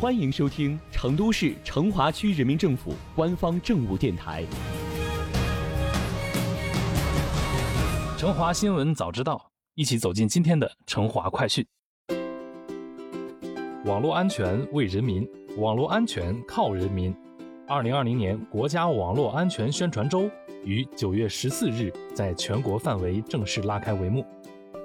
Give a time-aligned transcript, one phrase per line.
[0.00, 4.44] 欢迎收听成都市成华区人民政府官方政务电台
[8.16, 9.34] 《成华新闻早知道》，
[9.74, 11.66] 一起走进今天的成华快讯。
[13.86, 17.12] 网络安全为人民，网络安全靠人民。
[17.66, 20.30] 二零二零年国家网络安全宣传周
[20.64, 24.24] 于九月十四日在全国范围正式拉开帷幕，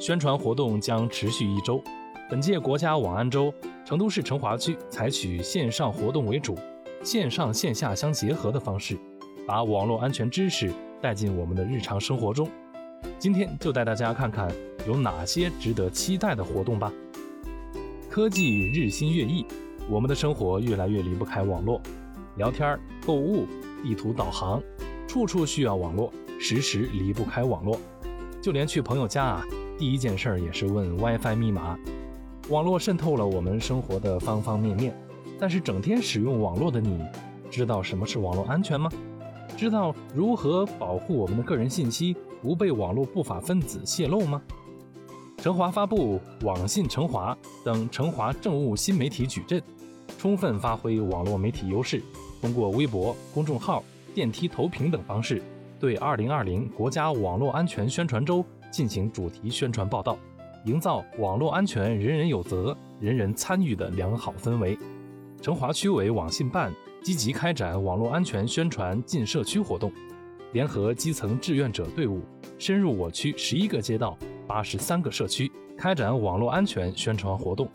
[0.00, 1.84] 宣传活动将持续一周。
[2.30, 3.52] 本届国家网安周，
[3.84, 6.56] 成都市成华区采取线上活动为主，
[7.02, 8.98] 线上线下相结合的方式，
[9.46, 10.72] 把网络安全知识
[11.02, 12.48] 带进我们的日常生活中。
[13.18, 14.50] 今天就带大家看看
[14.88, 16.90] 有哪些值得期待的活动吧。
[18.08, 19.44] 科技日新月异，
[19.90, 21.78] 我们的生活越来越离不开网络，
[22.36, 23.46] 聊天、购物、
[23.82, 24.62] 地图导航，
[25.06, 26.10] 处处需要网络，
[26.40, 27.78] 时时离不开网络。
[28.40, 29.44] 就连去朋友家啊，
[29.78, 31.78] 第一件事也是问 WiFi 密码。
[32.50, 34.94] 网络渗透了我们生活的方方面面，
[35.40, 37.02] 但是整天使用网络的你，
[37.50, 38.90] 知道什么是网络安全吗？
[39.56, 44.42] 知道如何保护我们的个人信息不被网络不法分子泄露吗？
[45.38, 49.62] 成华发布“网信成华”等成华政务新媒体矩阵，
[50.18, 52.02] 充分发挥网络媒体优势，
[52.42, 53.82] 通过微博、公众号、
[54.14, 55.42] 电梯投屏等方式，
[55.80, 60.18] 对2020国家网络安全宣传周进行主题宣传报道。
[60.64, 64.78] 营造网络安全人人有责、人人参与的良好氛围。
[65.42, 69.92] 成华区委网信办积极开展网络安全宣传进社区活动，
[70.52, 72.22] 联合基层志愿者队伍，
[72.58, 77.68] 深入我区十一个街道、八十三个社区，开展网络安全宣传活动。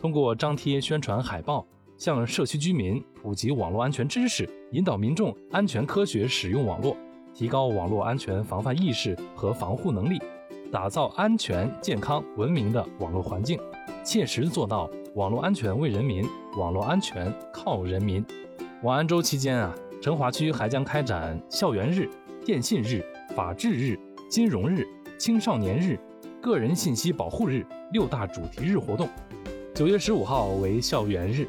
[0.00, 1.64] 通过张贴宣传海报，
[1.96, 6.96] 向社区居民普及网络安全知识，引导民众安全科学使用网络，
[7.32, 10.20] 提高网络安全防范意识和防护能力。
[10.70, 13.58] 打造安全、健康、文明的网络环境，
[14.04, 16.24] 切实做到网络安全为人民，
[16.58, 18.24] 网络安全靠人民。
[18.82, 22.08] 网安周期间啊，成华区还将开展校园日、
[22.44, 23.04] 电信日、
[23.34, 24.86] 法治日、金融日、
[25.18, 25.98] 青少年日、
[26.42, 29.08] 个人信息保护日六大主题日活动。
[29.74, 31.48] 九月十五号为校园日，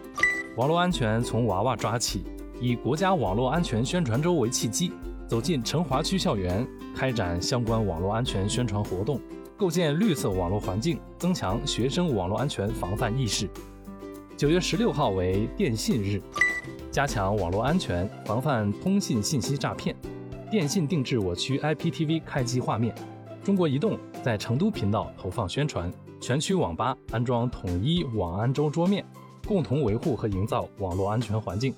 [0.55, 2.23] 网络安全从娃娃抓起，
[2.61, 4.91] 以国家网络安全宣传周为契机。
[5.27, 6.65] 走进成华区校园，
[6.95, 9.19] 开展相关网络安全宣传活动，
[9.57, 13.49] 构建绿色网络环境，增强学生网络安全防范意识。
[14.37, 16.21] 九月十六号为电信日，
[16.89, 19.93] 加强网络安全，防范通信信息诈骗。
[20.49, 22.95] 电信定制我区 IPTV 开机画面，
[23.43, 29.03] 中国移动在成都频道投放宣传，全区网吧安装统一网安周桌面，
[29.45, 31.75] 共同维护和营造网络安全环境。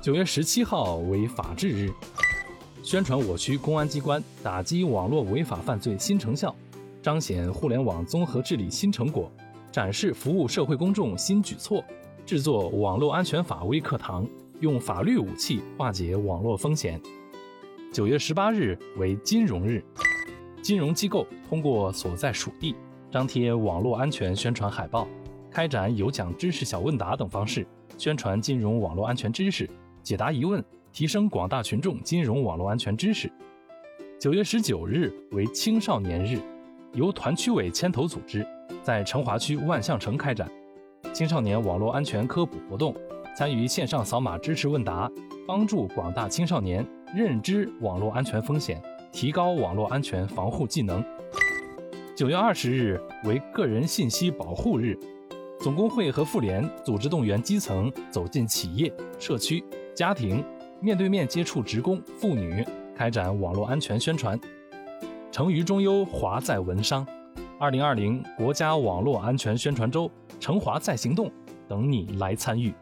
[0.00, 1.92] 九月十七号为法治日。
[2.86, 6.54] 宣传我区公安机关打击网络违法犯罪新成效，
[7.02, 9.28] 彰显互联网综合治理新成果，
[9.72, 11.84] 展示服务社会公众新举措，
[12.24, 14.24] 制作网络安全法微课堂，
[14.60, 17.00] 用法律武器化解网络风险。
[17.92, 19.82] 九月十八日为金融日，
[20.62, 22.76] 金融机构通过所在属地
[23.10, 25.08] 张贴网络安全宣传海报，
[25.50, 27.66] 开展有奖知识小问答等方式，
[27.98, 29.68] 宣传金融网络安全知识，
[30.04, 30.64] 解答疑问。
[30.96, 33.30] 提升广大群众金融网络安全知识。
[34.18, 36.40] 九月十九日为青少年日，
[36.94, 38.46] 由团区委牵头组织，
[38.82, 40.50] 在成华区万象城开展
[41.12, 42.94] 青少年网络安全科普活动，
[43.36, 45.06] 参与线上扫码知识问答，
[45.46, 46.82] 帮助广大青少年
[47.14, 48.82] 认知网络安全风险，
[49.12, 51.04] 提高网络安全防护技能。
[52.16, 54.98] 九月二十日为个人信息保护日，
[55.60, 59.62] 总工会和妇联组织动员基层走进企业、社区、
[59.94, 60.42] 家庭。
[60.80, 62.64] 面对面接触职工、妇女，
[62.94, 64.38] 开展网络安全宣传。
[65.32, 67.06] 成渝中优，华在文商。
[67.58, 71.30] 二零二零国家网络安全宣传周，成华在行动，
[71.66, 72.72] 等你来参与。